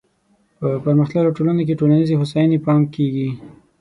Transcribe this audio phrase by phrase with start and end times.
[0.59, 3.29] په پرمختللو ټولنو کې ټولنیزې هوساینې پام کیږي.